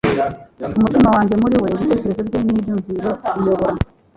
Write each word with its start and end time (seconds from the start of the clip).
umutima 0.77 1.09
wanjye 1.15 1.33
muri 1.41 1.55
we 1.63 1.67
ibitekerezo 1.75 2.21
bye 2.27 2.39
nibyumviro 2.41 3.11
biyobora 3.37 3.79